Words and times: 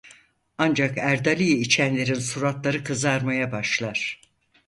Ancak 0.57 0.97
Erdali'yi 0.97 1.55
içenlerin 1.57 2.13
suratları 2.19 2.83
kızarmaya 2.83 3.51
başlar. 3.51 4.19